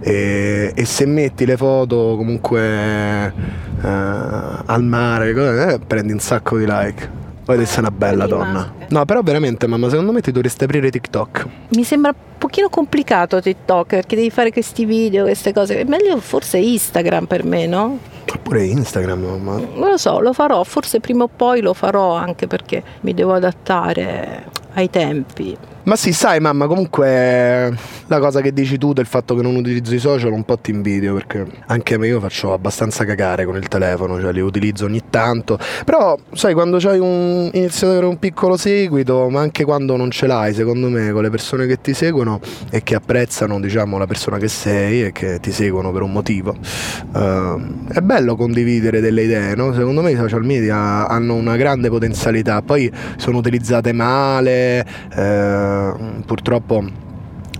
e, 0.00 0.72
e 0.74 0.84
se 0.84 1.06
metti 1.06 1.44
le 1.46 1.56
foto 1.56 2.14
comunque 2.16 2.60
eh, 2.60 3.88
al 3.88 4.82
mare, 4.82 5.30
eh, 5.74 5.78
prendi 5.78 6.12
un 6.12 6.18
sacco 6.18 6.58
di 6.58 6.64
like. 6.66 7.20
Poi 7.44 7.58
te 7.58 7.66
sei 7.66 7.80
una 7.80 7.90
bella 7.90 8.26
donna. 8.26 8.72
No, 8.88 9.04
però 9.04 9.20
veramente, 9.22 9.66
mamma, 9.66 9.88
secondo 9.88 10.12
me 10.12 10.20
ti 10.20 10.30
dovresti 10.30 10.62
aprire 10.62 10.90
TikTok. 10.90 11.46
Mi 11.70 11.82
sembra 11.82 12.14
un 12.16 12.38
pochino 12.38 12.68
complicato 12.68 13.40
TikTok 13.40 13.88
perché 13.88 14.14
devi 14.14 14.30
fare 14.30 14.52
questi 14.52 14.84
video, 14.84 15.24
queste 15.24 15.52
cose. 15.52 15.80
È 15.80 15.84
meglio 15.84 16.18
forse 16.20 16.58
Instagram 16.58 17.26
per 17.26 17.44
me, 17.44 17.66
no? 17.66 17.98
Oppure 18.34 18.64
Instagram, 18.64 19.20
mamma. 19.20 19.58
Non 19.58 19.90
lo 19.90 19.96
so, 19.96 20.20
lo 20.20 20.32
farò, 20.32 20.62
forse 20.64 21.00
prima 21.00 21.24
o 21.24 21.30
poi 21.34 21.60
lo 21.60 21.74
farò 21.74 22.14
anche 22.14 22.46
perché 22.46 22.82
mi 23.00 23.14
devo 23.14 23.34
adattare 23.34 24.44
ai 24.74 24.90
tempi. 24.90 25.56
Ma 25.84 25.96
sì, 25.96 26.12
sai 26.12 26.38
mamma, 26.38 26.68
comunque 26.68 27.76
la 28.06 28.20
cosa 28.20 28.40
che 28.40 28.52
dici 28.52 28.78
tu 28.78 28.92
del 28.92 29.06
fatto 29.06 29.34
che 29.34 29.42
non 29.42 29.56
utilizzo 29.56 29.92
i 29.96 29.98
social 29.98 30.30
un 30.30 30.44
po' 30.44 30.56
ti 30.56 30.70
invidio 30.70 31.12
perché 31.14 31.44
anche 31.66 31.98
me 31.98 32.06
io 32.06 32.20
faccio 32.20 32.52
abbastanza 32.52 33.04
cagare 33.04 33.44
con 33.44 33.56
il 33.56 33.66
telefono, 33.66 34.20
cioè 34.20 34.30
li 34.30 34.40
utilizzo 34.40 34.84
ogni 34.84 35.02
tanto. 35.10 35.58
Però 35.84 36.16
sai, 36.34 36.54
quando 36.54 36.78
c'hai 36.78 37.00
un 37.00 37.50
inizi 37.52 37.84
ad 37.84 37.90
avere 37.90 38.06
un 38.06 38.16
piccolo 38.20 38.56
seguito, 38.56 39.28
ma 39.28 39.40
anche 39.40 39.64
quando 39.64 39.96
non 39.96 40.12
ce 40.12 40.28
l'hai, 40.28 40.54
secondo 40.54 40.88
me, 40.88 41.10
con 41.10 41.22
le 41.22 41.30
persone 41.30 41.66
che 41.66 41.80
ti 41.80 41.94
seguono 41.94 42.38
e 42.70 42.84
che 42.84 42.94
apprezzano, 42.94 43.58
diciamo, 43.58 43.98
la 43.98 44.06
persona 44.06 44.38
che 44.38 44.48
sei 44.48 45.06
e 45.06 45.12
che 45.12 45.40
ti 45.40 45.50
seguono 45.50 45.90
per 45.90 46.02
un 46.02 46.12
motivo. 46.12 46.54
eh, 47.12 47.56
è 47.92 48.00
bello 48.00 48.11
condividere 48.36 49.00
delle 49.00 49.22
idee, 49.22 49.54
no? 49.54 49.72
Secondo 49.72 50.02
me 50.02 50.12
i 50.12 50.16
social 50.16 50.44
media 50.44 51.06
hanno 51.08 51.34
una 51.34 51.56
grande 51.56 51.88
potenzialità, 51.88 52.62
poi 52.62 52.90
sono 53.16 53.38
utilizzate 53.38 53.92
male, 53.92 54.86
eh, 55.14 55.92
purtroppo 56.26 57.10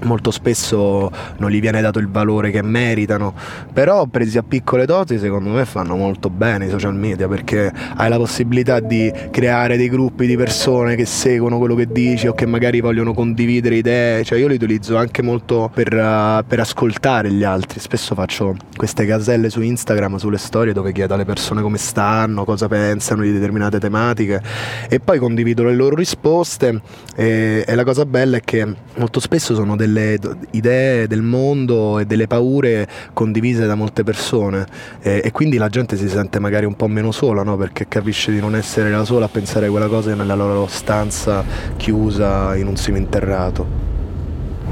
molto 0.03 0.31
spesso 0.31 1.11
non 1.39 1.51
gli 1.51 1.61
viene 1.61 1.81
dato 1.81 1.99
il 1.99 2.09
valore 2.09 2.51
che 2.51 2.63
meritano, 2.63 3.35
però 3.73 4.07
presi 4.07 4.39
a 4.39 4.43
piccole 4.43 4.87
doti 4.87 5.19
secondo 5.19 5.51
me 5.51 5.65
fanno 5.65 5.97
molto 5.97 6.31
bene 6.31 6.67
i 6.67 6.71
social 6.71 6.95
media 6.95 7.29
perché 7.29 7.73
hai 7.97 8.09
la 8.09 8.17
possibilità 8.17 8.81
di 8.81 9.13
creare 9.31 9.77
dei 9.77 9.89
gruppi 9.89 10.27
di 10.27 10.37
persone 10.37 10.95
che 10.97 11.05
seguono 11.05 11.59
quello 11.59 11.75
che 11.75 11.87
dici 11.87 12.27
o 12.27 12.35
che 12.35 12.47
magari 12.47 12.81
vogliono 12.81 13.15
condividere 13.15 13.77
idee, 13.77 14.25
cioè 14.25 14.39
io 14.39 14.49
li 14.49 14.55
utilizzo 14.55 14.97
anche 14.97 15.23
molto 15.23 15.71
per, 15.73 15.93
uh, 15.93 16.45
per 16.47 16.61
ascoltare 16.61 17.31
gli 17.31 17.45
altri, 17.45 17.81
spesso 17.81 18.15
faccio 18.15 18.57
queste 18.77 19.07
caselle 19.07 19.51
su 19.51 19.61
Instagram, 19.61 20.17
sulle 20.17 20.39
storie 20.39 20.73
dove 20.73 20.93
chiedo 20.93 21.15
alle 21.15 21.25
persone 21.25 21.63
come 21.63 21.79
stanno, 21.79 22.45
cosa 22.45 22.69
pensano 22.69 23.23
di 23.23 23.33
determinate 23.33 23.79
tematiche 23.79 24.41
e 24.89 25.01
poi 25.01 25.19
condivido 25.19 25.65
le 25.65 25.75
loro 25.75 25.95
risposte. 25.95 26.81
E, 27.15 27.65
e 27.67 27.75
la 27.75 27.85
cosa 27.85 28.07
bella 28.07 28.39
è 28.39 28.41
che 28.41 28.67
molto 28.97 29.21
spesso 29.21 29.55
sono 29.55 29.77
delle 29.77 29.92
delle 29.93 30.19
idee 30.51 31.07
del 31.07 31.23
mondo 31.23 31.99
e 31.99 32.07
delle 32.07 32.27
paure 32.27 32.89
condivise 33.13 33.67
da 33.67 33.75
molte 33.75 34.03
persone 34.03 34.67
e, 35.01 35.21
e 35.23 35.31
quindi 35.31 35.59
la 35.59 35.69
gente 35.69 35.97
si 35.97 36.09
sente 36.09 36.39
magari 36.39 36.65
un 36.65 36.75
po' 36.75 36.89
meno 36.89 37.13
sola 37.13 37.43
no? 37.43 37.57
perché 37.57 37.87
capisce 37.87 38.33
di 38.33 38.41
non 38.41 38.57
essere 38.57 38.91
la 38.91 39.05
sola 39.05 39.27
a 39.27 39.29
pensare 39.29 39.69
quella 39.69 39.89
cosa 39.89 40.15
nella 40.15 40.35
loro 40.35 40.67
stanza 40.67 41.45
chiusa 41.77 42.57
in 42.57 42.67
un 42.67 42.77
seminterrato. 42.77 43.91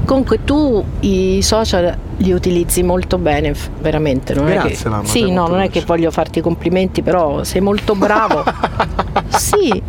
Comunque 0.05 0.43
tu 0.43 0.83
i 1.01 1.41
social 1.41 1.95
li 2.17 2.31
utilizzi 2.31 2.81
molto 2.81 3.17
bene, 3.17 3.53
veramente. 3.79 4.33
Non 4.33 4.45
Grazie, 4.45 4.71
è 4.71 4.75
che... 4.75 4.89
mamma. 4.89 5.05
Sì, 5.05 5.31
no, 5.31 5.47
non 5.47 5.59
è 5.59 5.69
che 5.69 5.83
voglio 5.85 6.11
farti 6.11 6.41
complimenti, 6.41 7.01
però 7.01 7.43
sei 7.43 7.61
molto 7.61 7.93
bravo. 7.93 8.43
sì. 9.29 9.81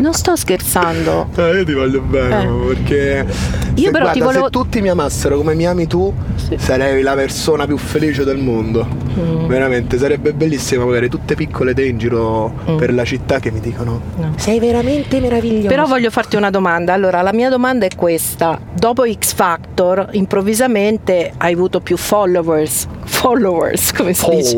Non 0.00 0.12
sto 0.12 0.36
scherzando. 0.36 1.28
No, 1.34 1.46
io 1.52 1.64
ti 1.64 1.72
voglio 1.72 2.00
bene, 2.02 2.42
Eh. 2.44 2.74
perché 2.74 3.26
Io 3.26 3.84
se, 3.84 3.90
però 3.90 3.90
guarda, 3.90 4.10
ti 4.12 4.20
volevo- 4.20 4.44
se 4.44 4.50
tutti 4.50 4.80
mi 4.82 4.88
amassero 4.90 5.36
come 5.38 5.54
mi 5.54 5.66
ami 5.66 5.86
tu, 5.86 6.12
Sì. 6.34 6.56
sarei 6.58 7.02
la 7.02 7.14
persona 7.14 7.66
più 7.66 7.76
felice 7.78 8.22
del 8.24 8.36
mondo. 8.36 8.86
Mm. 9.18 9.46
Veramente, 9.46 9.96
sarebbe 9.98 10.34
bellissimo 10.34 10.84
magari 10.84 11.08
tutte 11.08 11.34
piccole 11.34 11.72
te 11.72 11.86
in 11.86 11.96
giro 11.98 12.52
Mm. 12.70 12.76
per 12.76 12.92
la 12.92 13.04
città 13.04 13.38
che 13.38 13.50
mi 13.50 13.60
dicono 13.60 14.00
No. 14.16 14.32
sei 14.36 14.60
veramente 14.60 15.18
meraviglioso. 15.18 15.68
Però 15.68 15.86
voglio 15.86 16.10
farti 16.10 16.36
una 16.36 16.50
domanda. 16.50 16.92
Allora, 16.92 17.22
la 17.22 17.32
mia 17.32 17.48
domanda 17.48 17.86
è 17.86 17.90
questa. 17.96 18.60
Dopo 18.74 19.04
X 19.10 19.32
Factor, 19.32 20.08
improvvisamente 20.12 21.32
hai 21.38 21.54
avuto 21.54 21.80
più 21.80 21.96
followers. 21.96 22.86
Followers, 23.04 23.92
come 23.92 24.12
si 24.12 24.28
dice? 24.30 24.56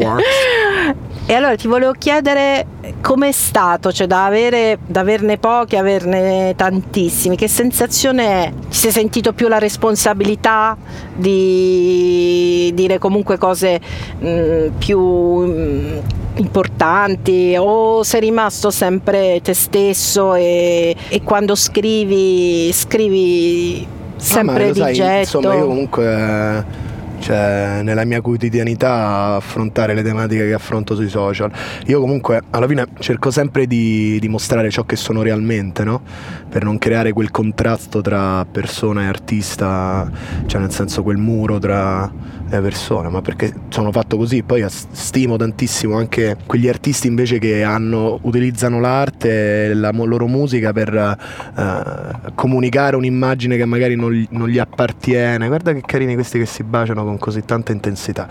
E 1.31 1.35
allora 1.35 1.57
ti 1.57 1.67
volevo 1.67 1.93
chiedere 1.93 2.65
com'è 3.03 3.33
stato, 3.33 3.93
cioè 3.93 4.07
da, 4.07 4.25
avere, 4.25 4.79
da 4.87 5.01
averne 5.01 5.37
pochi, 5.37 5.77
averne 5.77 6.55
tantissimi, 6.57 7.37
che 7.37 7.49
sensazione 7.49 8.25
è? 8.45 8.53
Ti 8.71 8.75
sei 8.75 8.91
sentito 8.91 9.35
più 9.35 9.47
la 9.47 9.59
responsabilità 9.59 10.75
di 11.15 12.73
dire 12.73 12.97
comunque 12.97 13.37
cose 13.37 13.79
mh, 14.19 14.69
più 14.79 14.99
mh, 15.01 16.01
importanti 16.37 17.57
o 17.59 18.03
sei 18.05 18.21
rimasto 18.21 18.71
sempre 18.71 19.43
te 19.43 19.53
stesso 19.53 20.35
e, 20.35 20.97
e 21.09 21.23
quando 21.23 21.55
scrivi 21.55 22.73
scrivi 22.73 23.87
sempre 24.17 24.55
Ah, 24.55 24.57
ma 24.61 24.67
lo 24.67 24.73
di 24.73 24.81
sai, 24.81 24.95
getto? 24.95 25.19
Insomma, 25.19 25.55
io 25.57 25.67
comunque 25.67 26.05
eh, 26.07 26.88
cioè, 27.21 27.81
nella 27.83 28.05
mia 28.05 28.21
quotidianità 28.21 29.37
affrontare 29.37 29.95
le 29.95 30.03
tematiche 30.03 30.47
che 30.47 30.55
affronto 30.55 30.95
sui 30.95 31.09
social. 31.09 31.51
Io 31.87 32.01
comunque 32.01 32.43
alla 32.51 32.67
fine 32.67 32.87
cerco 32.99 33.31
sempre 33.31 33.67
di, 33.67 34.19
di 34.21 34.29
mostrare 34.29 34.71
ciò 34.71 34.85
che 34.85 34.97
sono 34.97 35.23
realmente, 35.23 35.85
no? 35.85 36.03
Per 36.49 36.65
non 36.65 36.79
creare 36.79 37.13
quel 37.13 37.31
contrasto 37.31 38.01
tra 38.01 38.45
persona 38.45 39.03
e 39.03 39.07
artista, 39.07 40.11
cioè 40.47 40.61
nel 40.61 40.71
senso 40.71 41.03
quel 41.03 41.19
muro 41.19 41.59
tra 41.59 42.11
le 42.49 42.61
persone, 42.61 43.09
ma 43.09 43.21
perché 43.21 43.53
sono 43.69 43.93
fatto 43.93 44.17
così. 44.17 44.43
Poi 44.43 44.65
stimo 44.69 45.37
tantissimo 45.37 45.97
anche 45.97 46.37
quegli 46.47 46.69
artisti 46.69 47.07
invece 47.07 47.39
che 47.39 47.63
hanno, 47.63 48.19
utilizzano 48.23 48.81
l'arte 48.81 49.67
e 49.67 49.75
la 49.75 49.91
loro 49.93 50.27
musica 50.27 50.73
per 50.73 50.95
eh, 50.95 52.33
comunicare 52.35 52.97
un'immagine 52.97 53.57
che 53.57 53.65
magari 53.65 53.95
non 53.95 54.27
non 54.31 54.49
gli 54.49 54.59
appartiene. 54.59 55.47
Guarda 55.49 55.73
che 55.73 55.83
carini 55.85 56.15
questi 56.15 56.39
che 56.39 56.47
si 56.47 56.63
baciano 56.63 57.05
con 57.09 57.19
così 57.19 57.45
tanta 57.45 57.73
intensità. 57.73 58.29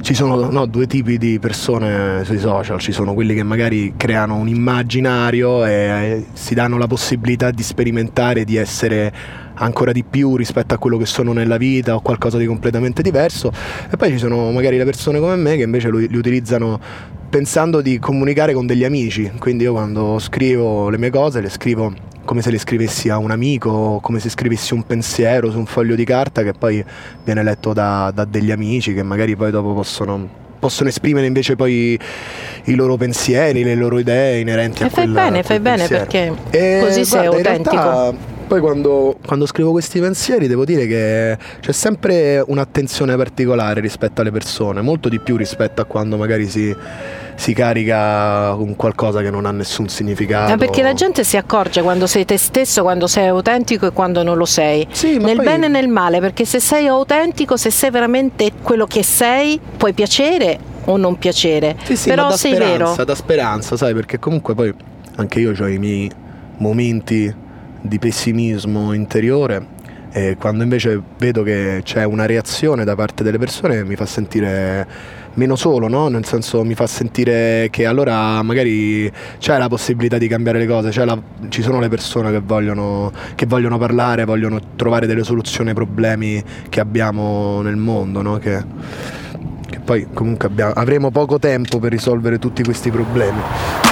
Ci 0.00 0.14
sono 0.14 0.50
no, 0.50 0.66
due 0.66 0.86
tipi 0.86 1.18
di 1.18 1.38
persone 1.38 2.24
sui 2.24 2.38
social, 2.38 2.78
ci 2.78 2.92
sono 2.92 3.14
quelli 3.14 3.34
che 3.34 3.42
magari 3.42 3.94
creano 3.96 4.36
un 4.36 4.48
immaginario 4.48 5.64
e 5.64 5.72
eh, 5.72 6.24
si 6.32 6.54
danno 6.54 6.78
la 6.78 6.86
possibilità 6.86 7.50
di 7.50 7.62
sperimentare, 7.62 8.44
di 8.44 8.56
essere 8.56 9.12
ancora 9.56 9.92
di 9.92 10.02
più 10.02 10.36
rispetto 10.36 10.74
a 10.74 10.78
quello 10.78 10.96
che 10.96 11.06
sono 11.06 11.32
nella 11.32 11.56
vita 11.56 11.94
o 11.94 12.00
qualcosa 12.00 12.38
di 12.38 12.46
completamente 12.46 13.02
diverso 13.02 13.52
e 13.90 13.96
poi 13.96 14.10
ci 14.10 14.18
sono 14.18 14.50
magari 14.50 14.76
le 14.76 14.84
persone 14.84 15.18
come 15.20 15.36
me 15.36 15.56
che 15.56 15.62
invece 15.62 15.88
lo- 15.88 15.98
li 15.98 16.16
utilizzano 16.16 16.80
pensando 17.28 17.80
di 17.80 17.98
comunicare 17.98 18.52
con 18.52 18.66
degli 18.66 18.84
amici 18.84 19.30
quindi 19.38 19.64
io 19.64 19.72
quando 19.72 20.18
scrivo 20.18 20.88
le 20.88 20.98
mie 20.98 21.10
cose 21.10 21.40
le 21.40 21.50
scrivo 21.50 21.92
come 22.24 22.40
se 22.42 22.50
le 22.50 22.58
scrivessi 22.58 23.08
a 23.10 23.18
un 23.18 23.30
amico 23.30 23.98
come 24.02 24.18
se 24.18 24.28
scrivessi 24.28 24.72
un 24.74 24.84
pensiero 24.84 25.50
su 25.50 25.58
un 25.58 25.66
foglio 25.66 25.94
di 25.94 26.04
carta 26.04 26.42
che 26.42 26.52
poi 26.52 26.82
viene 27.22 27.42
letto 27.42 27.72
da, 27.72 28.10
da 28.14 28.24
degli 28.24 28.50
amici 28.50 28.94
che 28.94 29.02
magari 29.02 29.36
poi 29.36 29.50
dopo 29.50 29.72
possono 29.74 30.42
possono 30.58 30.88
esprimere 30.88 31.26
invece 31.26 31.56
poi 31.56 31.98
i 32.64 32.74
loro 32.74 32.96
pensieri, 32.96 33.62
le 33.62 33.74
loro 33.74 33.98
idee 33.98 34.40
inerenti 34.40 34.82
a 34.82 34.86
E 34.86 34.88
fai 34.88 35.02
quel 35.04 35.14
bene, 35.14 35.42
fai 35.42 35.60
quel 35.60 35.60
bene 35.60 35.86
pensiero. 35.86 36.32
perché 36.50 36.58
E 36.58 36.80
così 36.80 37.04
sei 37.04 37.26
guarda, 37.26 37.50
in 37.50 37.56
autentico. 37.58 38.32
Poi 38.46 38.60
quando, 38.60 39.16
quando 39.24 39.46
scrivo 39.46 39.70
questi 39.70 40.00
pensieri 40.00 40.46
devo 40.46 40.64
dire 40.64 40.86
che 40.86 41.38
c'è 41.60 41.72
sempre 41.72 42.42
un'attenzione 42.46 43.16
particolare 43.16 43.80
rispetto 43.80 44.20
alle 44.20 44.30
persone, 44.30 44.80
molto 44.80 45.08
di 45.08 45.18
più 45.18 45.36
rispetto 45.36 45.80
a 45.80 45.84
quando 45.84 46.16
magari 46.16 46.46
si, 46.48 46.74
si 47.34 47.52
carica 47.52 48.54
con 48.56 48.76
qualcosa 48.76 49.22
che 49.22 49.30
non 49.30 49.46
ha 49.46 49.50
nessun 49.50 49.88
significato. 49.88 50.50
Ma 50.50 50.56
perché 50.56 50.82
la 50.82 50.94
gente 50.94 51.24
si 51.24 51.36
accorge 51.36 51.82
quando 51.82 52.06
sei 52.06 52.24
te 52.24 52.36
stesso, 52.36 52.82
quando 52.82 53.06
sei 53.06 53.26
autentico 53.28 53.86
e 53.86 53.90
quando 53.92 54.22
non 54.22 54.36
lo 54.36 54.44
sei. 54.44 54.86
Sì, 54.90 55.18
ma 55.18 55.26
nel 55.26 55.36
poi- 55.36 55.44
bene 55.46 55.66
e 55.66 55.68
nel 55.68 55.88
male, 55.88 56.20
perché 56.20 56.44
se 56.44 56.60
sei 56.60 56.86
autentico, 56.86 57.56
se 57.56 57.70
sei 57.70 57.90
veramente 57.90 58.52
quello 58.62 58.86
che 58.86 59.02
sei, 59.02 59.58
puoi 59.76 59.92
piacere 59.92 60.58
o 60.86 60.96
non 60.96 61.18
piacere. 61.18 61.76
Sì, 61.84 61.96
sì, 61.96 62.08
Però 62.10 62.30
sei 62.36 62.54
speranza, 62.54 62.90
vero. 62.92 63.04
dà 63.04 63.14
speranza, 63.14 63.76
sai, 63.76 63.94
perché 63.94 64.18
comunque 64.18 64.54
poi 64.54 64.72
anche 65.16 65.40
io 65.40 65.52
ho 65.58 65.66
i 65.68 65.78
miei 65.78 66.10
momenti 66.58 67.42
di 67.86 67.98
pessimismo 67.98 68.94
interiore 68.94 69.82
e 70.10 70.36
quando 70.38 70.62
invece 70.62 71.00
vedo 71.18 71.42
che 71.42 71.80
c'è 71.82 72.04
una 72.04 72.24
reazione 72.24 72.84
da 72.84 72.94
parte 72.94 73.22
delle 73.22 73.36
persone 73.36 73.84
mi 73.84 73.94
fa 73.94 74.06
sentire 74.06 74.86
meno 75.34 75.54
solo, 75.56 75.88
no? 75.88 76.08
Nel 76.08 76.24
senso 76.24 76.64
mi 76.64 76.74
fa 76.74 76.86
sentire 76.86 77.66
che 77.70 77.84
allora 77.84 78.40
magari 78.42 79.10
c'è 79.38 79.58
la 79.58 79.68
possibilità 79.68 80.16
di 80.16 80.28
cambiare 80.28 80.58
le 80.60 80.66
cose, 80.66 81.04
la- 81.04 81.20
ci 81.48 81.60
sono 81.60 81.78
le 81.80 81.88
persone 81.88 82.30
che 82.30 82.40
vogliono, 82.40 83.12
che 83.34 83.44
vogliono 83.44 83.76
parlare, 83.76 84.24
vogliono 84.24 84.60
trovare 84.76 85.06
delle 85.06 85.24
soluzioni 85.24 85.70
ai 85.70 85.74
problemi 85.74 86.42
che 86.70 86.80
abbiamo 86.80 87.60
nel 87.60 87.76
mondo, 87.76 88.22
no? 88.22 88.38
Che, 88.38 88.62
che 89.68 89.80
poi 89.80 90.06
comunque 90.14 90.46
abbiamo- 90.48 90.72
avremo 90.74 91.10
poco 91.10 91.38
tempo 91.38 91.78
per 91.80 91.90
risolvere 91.90 92.38
tutti 92.38 92.62
questi 92.62 92.90
problemi. 92.90 93.83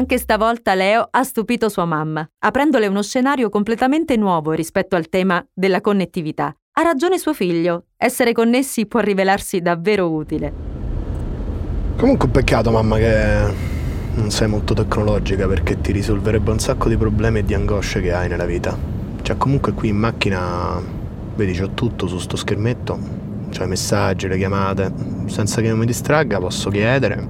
Anche 0.00 0.16
stavolta 0.16 0.74
Leo 0.74 1.06
ha 1.10 1.22
stupito 1.24 1.68
sua 1.68 1.84
mamma, 1.84 2.26
aprendole 2.38 2.86
uno 2.86 3.02
scenario 3.02 3.50
completamente 3.50 4.16
nuovo 4.16 4.52
rispetto 4.52 4.96
al 4.96 5.10
tema 5.10 5.46
della 5.52 5.82
connettività. 5.82 6.56
Ha 6.72 6.82
ragione 6.82 7.18
suo 7.18 7.34
figlio, 7.34 7.88
essere 7.98 8.32
connessi 8.32 8.86
può 8.86 9.00
rivelarsi 9.00 9.60
davvero 9.60 10.10
utile. 10.10 10.54
Comunque 11.98 12.24
un 12.28 12.32
peccato 12.32 12.70
mamma 12.70 12.96
che 12.96 13.52
non 14.14 14.30
sei 14.30 14.48
molto 14.48 14.72
tecnologica 14.72 15.46
perché 15.46 15.82
ti 15.82 15.92
risolverebbe 15.92 16.50
un 16.50 16.60
sacco 16.60 16.88
di 16.88 16.96
problemi 16.96 17.40
e 17.40 17.44
di 17.44 17.52
angosce 17.52 18.00
che 18.00 18.14
hai 18.14 18.26
nella 18.26 18.46
vita. 18.46 18.74
Cioè 19.20 19.36
comunque 19.36 19.74
qui 19.74 19.88
in 19.90 19.98
macchina, 19.98 20.80
vedi 21.34 21.52
c'ho 21.52 21.72
tutto 21.74 22.06
su 22.06 22.16
sto 22.16 22.36
schermetto, 22.36 22.98
c'ho 23.54 23.64
i 23.64 23.68
messaggi, 23.68 24.28
le 24.28 24.38
chiamate, 24.38 24.90
senza 25.26 25.60
che 25.60 25.68
non 25.68 25.76
mi 25.76 25.84
distragga 25.84 26.38
posso 26.38 26.70
chiedere 26.70 27.22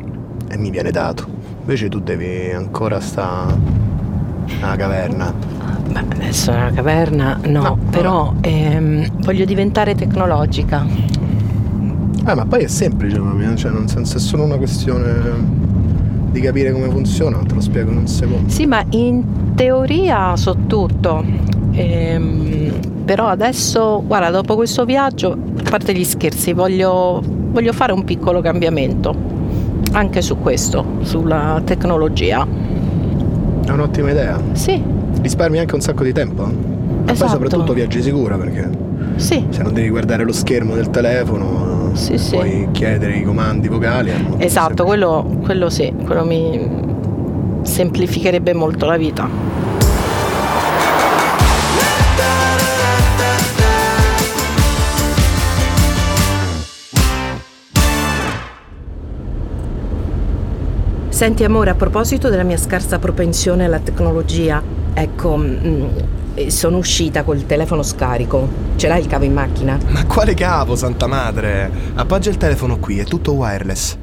e 0.49 0.57
mi 0.57 0.71
viene 0.71 0.93
dato. 0.93 1.40
Invece 1.71 1.89
tu 1.89 2.01
devi 2.01 2.51
ancora 2.51 2.99
sta 2.99 3.47
nella 4.61 4.75
caverna. 4.75 5.33
Beh, 5.93 6.17
adesso 6.17 6.51
nella 6.51 6.73
caverna 6.73 7.39
no, 7.45 7.63
No, 7.63 7.79
però 7.91 8.35
ehm, 8.41 9.23
voglio 9.23 9.45
diventare 9.45 9.95
tecnologica. 9.95 10.85
Eh 12.27 12.35
ma 12.35 12.45
poi 12.45 12.65
è 12.65 12.67
semplice 12.67 13.21
mamma, 13.21 13.55
cioè 13.55 13.71
nel 13.71 13.89
senso 13.89 14.17
è 14.17 14.21
solo 14.21 14.43
una 14.43 14.57
questione 14.57 15.15
di 16.33 16.41
capire 16.41 16.73
come 16.73 16.91
funziona, 16.91 17.39
te 17.39 17.55
lo 17.55 17.61
spiego 17.61 17.93
in 17.93 17.99
un 17.99 18.09
secondo. 18.09 18.51
Sì, 18.51 18.67
ma 18.67 18.85
in 18.91 19.55
teoria 19.55 20.35
so 20.35 20.57
tutto. 20.67 21.25
Ehm, 21.71 22.81
però 23.05 23.29
adesso, 23.29 24.03
guarda, 24.05 24.31
dopo 24.31 24.57
questo 24.57 24.85
viaggio, 24.85 25.39
a 25.65 25.71
parte 25.71 25.95
gli 25.95 26.03
scherzi, 26.03 26.53
voglio, 26.53 27.23
voglio 27.25 27.73
fare 27.73 27.93
un 27.93 28.03
piccolo 28.03 28.41
cambiamento. 28.41 29.39
Anche 29.93 30.23
su 30.23 30.39
questo, 30.39 30.85
sulla 31.03 31.61
tecnologia. 31.65 32.47
È 33.65 33.71
un'ottima 33.71 34.11
idea. 34.11 34.41
Sì. 34.53 34.83
Risparmi 35.21 35.59
anche 35.59 35.75
un 35.75 35.81
sacco 35.81 36.03
di 36.05 36.13
tempo. 36.13 36.45
E 36.45 37.13
esatto. 37.13 37.19
poi 37.19 37.29
soprattutto 37.29 37.73
viaggi 37.73 38.03
sicura 38.03 38.37
perché 38.37 38.69
sì. 39.17 39.47
se 39.51 39.63
non 39.63 39.73
devi 39.73 39.89
guardare 39.89 40.25
lo 40.25 40.33
schermo 40.33 40.75
del 40.75 40.91
telefono 40.91 41.91
sì, 41.95 42.17
puoi 42.31 42.51
sì. 42.51 42.69
chiedere 42.73 43.17
i 43.17 43.23
comandi 43.23 43.69
vocali. 43.69 44.13
Esatto, 44.39 44.85
quello, 44.85 45.39
quello 45.43 45.69
sì, 45.71 45.93
quello 46.05 46.25
mi 46.25 46.69
semplificherebbe 47.63 48.55
molto 48.55 48.87
la 48.87 48.97
vita. 48.97 49.29
Senti 61.21 61.45
amore, 61.45 61.69
a 61.69 61.75
proposito 61.75 62.31
della 62.31 62.45
mia 62.45 62.57
scarsa 62.57 62.99
propensione 62.99 63.67
alla 63.67 63.79
tecnologia, 63.79 64.63
ecco, 64.95 65.37
mh, 65.37 66.47
sono 66.47 66.79
uscita 66.79 67.25
col 67.25 67.45
telefono 67.45 67.83
scarico. 67.83 68.49
Ce 68.77 68.89
l'hai 68.89 69.03
il 69.03 69.07
cavo 69.07 69.25
in 69.27 69.35
macchina? 69.35 69.79
Ma 69.89 70.07
quale 70.07 70.33
cavo, 70.33 70.77
santa 70.77 71.07
madre? 71.07 71.71
Appoggia 71.93 72.31
il 72.31 72.39
telefono 72.39 72.79
qui, 72.79 73.01
è 73.01 73.05
tutto 73.05 73.35
wireless. 73.35 73.99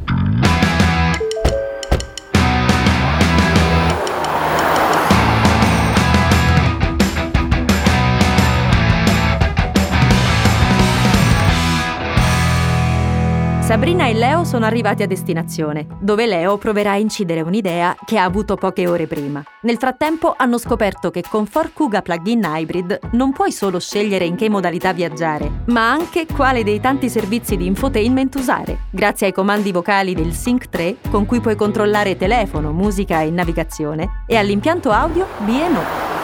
Sabrina 13.68 14.08
e 14.08 14.14
Leo 14.14 14.46
sono 14.46 14.64
arrivati 14.64 15.04
a 15.04 15.08
destinazione, 15.08 15.88
dove 16.00 16.26
Leo 16.26 16.58
proverà 16.58 16.92
a 16.92 16.98
incidere 16.98 17.42
un'idea 17.42 17.98
che 18.06 18.18
ha 18.18 18.24
avuto 18.24 18.56
poche 18.56 18.88
ore 18.88 19.08
prima. 19.08 19.44
Nel 19.64 19.76
frattempo 19.76 20.34
hanno 20.38 20.58
scoperto 20.58 21.12
che 21.12 21.22
con 21.30 21.46
Ford 21.46 21.74
Kuga 21.74 22.02
Plug-in 22.02 22.44
Hybrid 22.46 23.10
non 23.12 23.34
puoi 23.34 23.52
solo 23.52 23.78
scegliere 23.80 24.24
in 24.24 24.38
che 24.38 24.48
modalità 24.48 24.94
viaggiare, 24.94 25.64
ma 25.66 25.92
anche 25.92 26.26
quale 26.28 26.64
dei 26.64 26.80
tanti 26.80 27.10
servizi 27.10 27.58
di 27.58 27.66
infotainment 27.66 28.36
usare, 28.36 28.84
grazie 28.90 29.28
ai 29.28 29.34
comandi 29.34 29.74
vocali 29.74 30.16
del 30.16 30.32
Sync 30.32 30.70
3 30.70 31.00
con 31.10 31.26
cui 31.26 31.42
puoi 31.42 31.58
controllare 31.58 32.16
telefono, 32.16 32.72
musica 32.72 33.20
e 33.20 33.32
navigazione, 33.32 34.24
e 34.28 34.38
all'impianto 34.38 34.92
audio 34.92 35.28
B&O. 35.40 36.16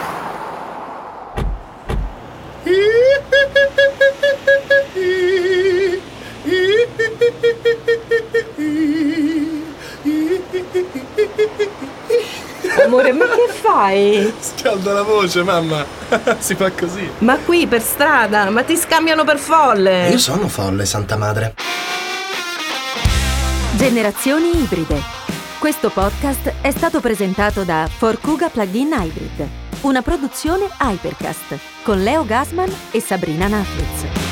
fai? 13.74 14.32
Scalda 14.38 14.92
la 14.92 15.02
voce, 15.02 15.42
mamma. 15.42 15.84
si 16.38 16.54
fa 16.54 16.70
così. 16.70 17.10
Ma 17.18 17.38
qui 17.38 17.66
per 17.66 17.82
strada, 17.82 18.48
ma 18.50 18.62
ti 18.62 18.76
scambiano 18.76 19.24
per 19.24 19.38
folle. 19.38 20.08
Io 20.10 20.18
sono 20.18 20.46
folle, 20.48 20.86
santa 20.86 21.16
madre. 21.16 21.54
Generazioni 23.76 24.62
ibride. 24.62 25.22
Questo 25.58 25.90
podcast 25.90 26.52
è 26.60 26.70
stato 26.70 27.00
presentato 27.00 27.64
da 27.64 27.88
Forcuga 27.90 28.48
Plugin 28.48 28.92
Hybrid, 28.92 29.48
una 29.80 30.02
produzione 30.02 30.68
Hypercast 30.80 31.58
con 31.82 32.02
Leo 32.02 32.24
Gasman 32.24 32.72
e 32.92 33.00
Sabrina 33.00 33.48
Naflitz. 33.48 34.23